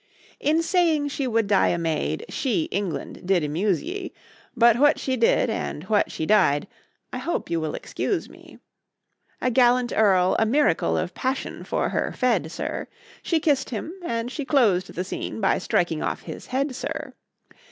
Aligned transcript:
In 0.39 0.63
saying 0.63 1.09
she 1.09 1.27
would 1.27 1.45
die 1.45 1.67
a 1.67 1.77
maid, 1.77 2.25
she, 2.27 2.63
England! 2.71 3.21
did 3.23 3.43
amuse 3.43 3.83
ye. 3.83 4.13
But 4.57 4.79
what 4.79 4.99
she 4.99 5.15
did, 5.15 5.47
and 5.47 5.83
what 5.83 6.11
she 6.11 6.25
died—I 6.25 7.19
hope 7.19 7.51
you 7.51 7.59
will 7.61 7.75
excuse 7.75 8.27
me: 8.27 8.57
A 9.41 9.51
gallant 9.51 9.93
Earl 9.95 10.35
a 10.39 10.45
miracle 10.47 10.97
of 10.97 11.13
passion 11.13 11.63
for 11.63 11.89
her 11.89 12.11
fed, 12.13 12.51
sir; 12.51 12.87
She 13.21 13.39
kiss'd 13.39 13.69
him, 13.69 13.93
and 14.03 14.31
she 14.31 14.43
clos'd 14.43 14.91
the 14.95 15.03
scene 15.03 15.39
by 15.39 15.59
striking 15.59 16.01
off 16.01 16.23
his 16.23 16.47
head, 16.47 16.75
sir! 16.75 17.13